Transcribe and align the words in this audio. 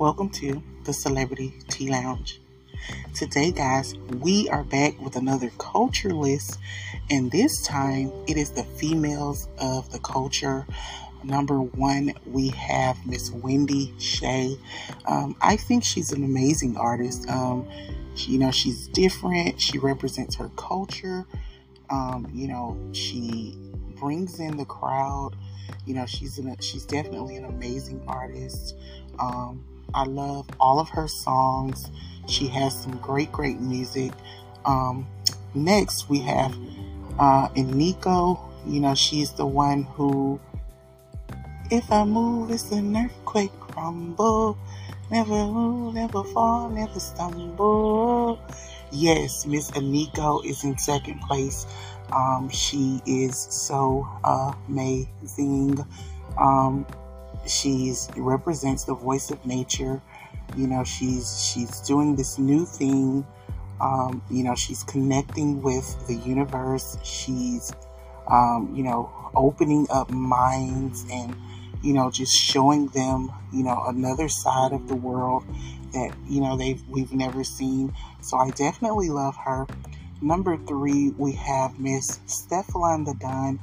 Welcome 0.00 0.30
to 0.30 0.62
the 0.84 0.94
Celebrity 0.94 1.52
Tea 1.68 1.90
Lounge. 1.90 2.40
Today, 3.14 3.52
guys, 3.52 3.96
we 4.20 4.48
are 4.48 4.64
back 4.64 4.98
with 4.98 5.14
another 5.14 5.50
culture 5.58 6.14
list, 6.14 6.58
and 7.10 7.30
this 7.30 7.60
time 7.66 8.10
it 8.26 8.38
is 8.38 8.50
the 8.50 8.64
females 8.64 9.46
of 9.58 9.92
the 9.92 9.98
culture. 9.98 10.66
Number 11.22 11.60
one, 11.60 12.14
we 12.24 12.48
have 12.48 12.96
Miss 13.06 13.30
Wendy 13.30 13.92
Shay. 13.98 14.56
Um, 15.04 15.36
I 15.42 15.56
think 15.56 15.84
she's 15.84 16.12
an 16.12 16.24
amazing 16.24 16.78
artist. 16.78 17.28
Um, 17.28 17.68
she, 18.14 18.32
you 18.32 18.38
know, 18.38 18.52
she's 18.52 18.88
different. 18.88 19.60
She 19.60 19.76
represents 19.76 20.34
her 20.36 20.50
culture. 20.56 21.26
Um, 21.90 22.26
you 22.32 22.48
know, 22.48 22.74
she 22.92 23.54
brings 23.96 24.40
in 24.40 24.56
the 24.56 24.64
crowd. 24.64 25.36
You 25.84 25.92
know, 25.92 26.06
she's 26.06 26.38
an, 26.38 26.56
she's 26.60 26.86
definitely 26.86 27.36
an 27.36 27.44
amazing 27.44 28.02
artist. 28.08 28.76
Um, 29.18 29.62
I 29.94 30.04
love 30.04 30.48
all 30.58 30.78
of 30.78 30.88
her 30.90 31.08
songs. 31.08 31.90
She 32.28 32.46
has 32.48 32.80
some 32.80 32.96
great, 32.98 33.32
great 33.32 33.60
music. 33.60 34.12
Um, 34.64 35.06
next, 35.54 36.08
we 36.08 36.20
have 36.20 36.54
uh, 37.18 37.48
Eniko. 37.50 38.38
You 38.66 38.80
know, 38.80 38.94
she's 38.94 39.32
the 39.32 39.46
one 39.46 39.84
who, 39.84 40.38
if 41.70 41.90
I 41.90 42.04
move, 42.04 42.50
it's 42.50 42.70
an 42.70 42.96
earthquake 42.96 43.52
crumble. 43.58 44.56
Never 45.10 45.46
move, 45.46 45.94
never 45.94 46.22
fall, 46.22 46.68
never 46.68 47.00
stumble. 47.00 48.38
Yes, 48.92 49.46
Miss 49.46 49.70
Eniko 49.72 50.44
is 50.44 50.62
in 50.62 50.78
second 50.78 51.20
place. 51.22 51.66
Um, 52.12 52.48
she 52.48 53.00
is 53.06 53.36
so 53.36 54.06
amazing. 54.68 55.78
Um, 56.38 56.86
she's 57.46 58.08
represents 58.16 58.84
the 58.84 58.94
voice 58.94 59.30
of 59.30 59.44
nature. 59.44 60.00
You 60.56 60.66
know, 60.66 60.84
she's 60.84 61.44
she's 61.44 61.80
doing 61.80 62.16
this 62.16 62.38
new 62.38 62.66
thing. 62.66 63.26
Um, 63.80 64.22
you 64.30 64.44
know, 64.44 64.54
she's 64.54 64.82
connecting 64.82 65.62
with 65.62 66.06
the 66.06 66.14
universe. 66.14 66.98
She's, 67.02 67.72
um, 68.28 68.72
you 68.74 68.82
know, 68.82 69.10
opening 69.34 69.86
up 69.90 70.10
minds 70.10 71.06
and, 71.10 71.34
you 71.82 71.94
know, 71.94 72.10
just 72.10 72.36
showing 72.36 72.88
them, 72.88 73.32
you 73.54 73.64
know, 73.64 73.82
another 73.86 74.28
side 74.28 74.72
of 74.72 74.86
the 74.86 74.96
world 74.96 75.44
that 75.92 76.14
you 76.28 76.40
know 76.40 76.56
they've 76.56 76.82
we've 76.88 77.12
never 77.12 77.44
seen. 77.44 77.94
So 78.20 78.36
I 78.36 78.50
definitely 78.50 79.10
love 79.10 79.36
her. 79.36 79.66
Number 80.20 80.56
three, 80.58 81.10
we 81.16 81.32
have 81.32 81.78
Miss 81.78 82.18
Stefflon 82.26 83.06
the 83.06 83.14
Don. 83.14 83.58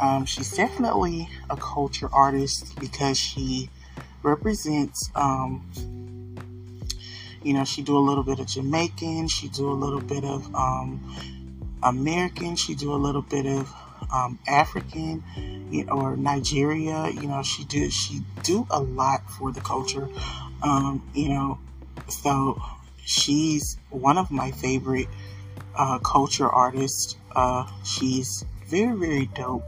Um, 0.00 0.24
she's 0.24 0.56
definitely 0.56 1.28
a 1.50 1.56
culture 1.56 2.08
artist 2.12 2.78
because 2.78 3.18
she 3.18 3.68
represents, 4.22 5.10
um, 5.14 5.64
you 7.42 7.54
know, 7.54 7.64
she 7.64 7.82
do 7.82 7.96
a 7.96 8.00
little 8.00 8.22
bit 8.22 8.38
of 8.38 8.46
Jamaican, 8.46 9.28
she 9.28 9.48
do 9.48 9.68
a 9.68 9.74
little 9.74 10.00
bit 10.00 10.24
of 10.24 10.54
um, 10.54 11.00
American, 11.82 12.56
she 12.56 12.74
do 12.74 12.92
a 12.92 12.96
little 12.96 13.22
bit 13.22 13.46
of 13.46 13.72
um, 14.12 14.38
African 14.46 15.22
you 15.70 15.84
know, 15.84 15.92
or 15.92 16.16
Nigeria. 16.16 17.08
You 17.10 17.28
know, 17.28 17.42
she 17.42 17.64
do 17.64 17.90
she 17.90 18.22
do 18.42 18.66
a 18.70 18.80
lot 18.80 19.28
for 19.30 19.52
the 19.52 19.60
culture. 19.60 20.08
Um, 20.62 21.08
you 21.14 21.28
know, 21.28 21.58
so 22.08 22.60
she's 23.04 23.78
one 23.90 24.18
of 24.18 24.30
my 24.30 24.50
favorite 24.50 25.08
uh, 25.76 25.98
culture 25.98 26.48
artists. 26.48 27.16
Uh, 27.34 27.66
she's 27.84 28.44
very, 28.68 28.96
very 28.96 29.26
dope. 29.26 29.64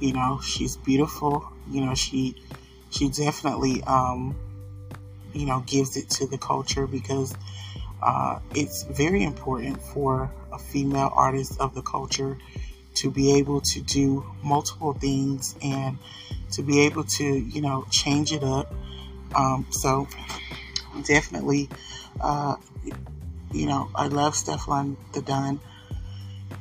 You 0.00 0.12
know, 0.12 0.40
she's 0.42 0.76
beautiful. 0.76 1.46
You 1.70 1.84
know, 1.84 1.94
she 1.94 2.36
she 2.90 3.08
definitely 3.08 3.82
um, 3.84 4.36
you 5.32 5.46
know 5.46 5.60
gives 5.66 5.96
it 5.96 6.10
to 6.10 6.26
the 6.26 6.38
culture 6.38 6.86
because 6.86 7.34
uh, 8.02 8.40
it's 8.54 8.82
very 8.84 9.22
important 9.22 9.80
for 9.80 10.30
a 10.52 10.58
female 10.58 11.10
artist 11.14 11.60
of 11.60 11.74
the 11.74 11.82
culture 11.82 12.36
to 12.94 13.10
be 13.10 13.38
able 13.38 13.60
to 13.60 13.80
do 13.80 14.24
multiple 14.42 14.92
things 14.92 15.54
and 15.62 15.96
to 16.50 16.62
be 16.62 16.80
able 16.80 17.04
to 17.04 17.24
you 17.24 17.60
know 17.60 17.86
change 17.90 18.32
it 18.32 18.42
up. 18.42 18.72
Um, 19.34 19.66
so 19.70 20.08
definitely, 21.04 21.70
uh, 22.20 22.56
you 23.52 23.66
know, 23.66 23.88
I 23.94 24.08
love 24.08 24.34
Stefflon 24.34 24.96
the 25.12 25.22
Don. 25.22 25.60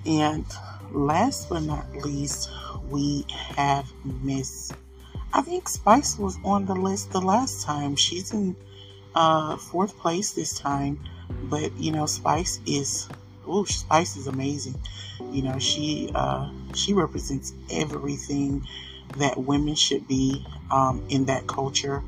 And 0.06 0.46
last 0.92 1.50
but 1.50 1.62
not 1.64 1.86
least, 2.04 2.50
we 2.90 3.26
have 3.56 3.92
Miss. 4.22 4.72
I 5.34 5.42
think 5.42 5.70
Spice 5.70 6.18
was 6.18 6.38
on 6.44 6.66
the 6.66 6.76
list 6.76 7.12
the 7.12 7.22
last 7.22 7.64
time. 7.64 7.96
She's 7.96 8.34
in 8.34 8.56
uh, 9.16 9.58
fourth 9.58 9.98
place 9.98 10.32
this 10.32 10.58
time, 10.58 11.00
but 11.44 11.76
you 11.78 11.92
know, 11.92 12.06
Spice 12.06 12.60
is. 12.66 13.08
Oh, 13.48 13.64
Spice 13.64 14.18
is 14.18 14.28
amazing. 14.28 14.80
You 15.32 15.44
know, 15.44 15.60
she 15.60 16.12
uh, 16.14 16.50
she 16.74 16.94
represents 16.94 17.54
everything 17.72 18.68
that 19.18 19.38
women 19.38 19.76
should 19.76 20.08
be 20.08 20.46
um, 20.70 21.04
in 21.10 21.26
that 21.26 21.48
culture, 21.48 22.04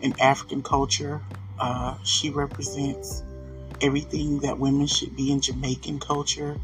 in 0.00 0.18
African 0.20 0.62
culture. 0.62 1.20
Uh, 1.58 1.96
she 2.02 2.30
represents 2.30 3.22
everything 3.80 4.40
that 4.40 4.58
women 4.58 4.86
should 4.86 5.14
be 5.16 5.30
in 5.30 5.40
Jamaican 5.40 6.00
culture. 6.00 6.56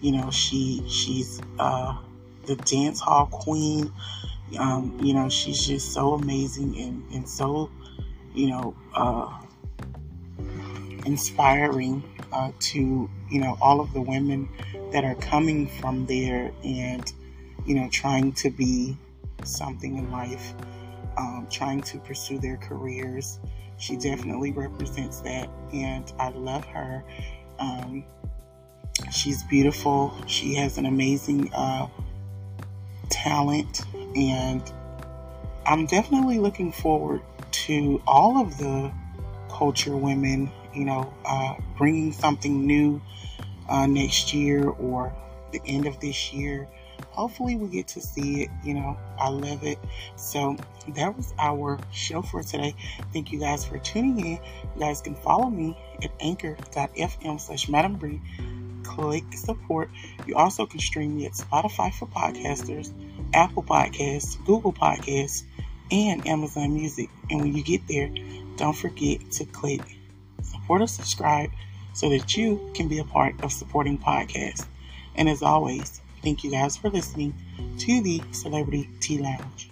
You 0.00 0.12
know, 0.12 0.30
she 0.30 0.82
she's 0.88 1.40
uh, 1.58 1.96
the 2.46 2.56
dance 2.56 3.00
hall 3.00 3.26
queen. 3.26 3.92
Um, 4.58 4.98
you 5.00 5.14
know, 5.14 5.28
she's 5.28 5.64
just 5.64 5.92
so 5.92 6.14
amazing 6.14 6.76
and, 6.76 7.04
and 7.12 7.28
so, 7.28 7.70
you 8.34 8.48
know, 8.48 8.74
uh, 8.94 9.32
inspiring 11.06 12.02
uh, 12.32 12.50
to, 12.58 13.08
you 13.30 13.40
know, 13.40 13.56
all 13.60 13.80
of 13.80 13.92
the 13.92 14.00
women 14.00 14.48
that 14.92 15.04
are 15.04 15.14
coming 15.16 15.68
from 15.68 16.04
there 16.06 16.50
and, 16.64 17.12
you 17.64 17.76
know, 17.76 17.88
trying 17.90 18.32
to 18.32 18.50
be 18.50 18.96
something 19.44 19.96
in 19.98 20.10
life, 20.10 20.52
um, 21.16 21.46
trying 21.48 21.80
to 21.82 21.98
pursue 21.98 22.38
their 22.38 22.56
careers. 22.56 23.38
She 23.78 23.96
definitely 23.96 24.50
represents 24.50 25.20
that, 25.20 25.48
and 25.72 26.12
I 26.18 26.30
love 26.30 26.64
her. 26.66 27.04
Um, 27.60 28.04
she's 29.10 29.42
beautiful. 29.42 30.14
She 30.26 30.54
has 30.54 30.78
an 30.78 30.86
amazing 30.86 31.52
uh, 31.52 31.88
talent, 33.08 33.82
and 34.16 34.62
I'm 35.66 35.86
definitely 35.86 36.38
looking 36.38 36.72
forward 36.72 37.22
to 37.50 38.02
all 38.06 38.40
of 38.40 38.56
the 38.58 38.92
culture 39.50 39.96
women, 39.96 40.50
you 40.74 40.84
know, 40.84 41.12
uh, 41.24 41.54
bringing 41.76 42.12
something 42.12 42.66
new 42.66 43.00
uh, 43.68 43.86
next 43.86 44.32
year 44.32 44.68
or 44.68 45.12
the 45.52 45.60
end 45.66 45.86
of 45.86 45.98
this 46.00 46.32
year. 46.32 46.68
Hopefully, 47.10 47.56
we 47.56 47.68
get 47.68 47.88
to 47.88 48.00
see 48.00 48.42
it. 48.42 48.50
You 48.62 48.74
know, 48.74 48.96
I 49.18 49.28
love 49.28 49.64
it. 49.64 49.78
So, 50.16 50.56
that 50.94 51.16
was 51.16 51.34
our 51.38 51.78
show 51.92 52.22
for 52.22 52.42
today. 52.42 52.74
Thank 53.12 53.32
you 53.32 53.40
guys 53.40 53.64
for 53.64 53.78
tuning 53.78 54.18
in. 54.20 54.32
You 54.74 54.80
guys 54.80 55.00
can 55.00 55.14
follow 55.14 55.50
me 55.50 55.76
at 56.02 56.10
anchor.fm 56.20 57.40
slash 57.40 57.68
Madam 57.68 57.96
Bri 57.96 58.20
click 58.90 59.24
support. 59.34 59.88
You 60.26 60.36
also 60.36 60.66
can 60.66 60.80
stream 60.80 61.16
me 61.16 61.26
at 61.26 61.32
Spotify 61.32 61.94
for 61.94 62.06
podcasters, 62.06 62.92
Apple 63.32 63.62
Podcasts, 63.62 64.44
Google 64.44 64.72
Podcasts, 64.72 65.44
and 65.92 66.26
Amazon 66.26 66.74
Music. 66.74 67.08
And 67.30 67.40
when 67.40 67.54
you 67.54 67.62
get 67.62 67.86
there, 67.86 68.10
don't 68.56 68.76
forget 68.76 69.30
to 69.32 69.44
click 69.46 69.80
support 70.42 70.82
or 70.82 70.88
subscribe 70.88 71.50
so 71.92 72.08
that 72.10 72.36
you 72.36 72.70
can 72.74 72.88
be 72.88 72.98
a 72.98 73.04
part 73.04 73.40
of 73.44 73.52
supporting 73.52 73.96
podcasts. 73.96 74.66
And 75.14 75.28
as 75.28 75.42
always, 75.42 76.00
thank 76.22 76.42
you 76.42 76.50
guys 76.50 76.76
for 76.76 76.90
listening 76.90 77.34
to 77.78 78.02
the 78.02 78.20
Celebrity 78.32 78.88
Tea 79.00 79.18
Lounge. 79.18 79.69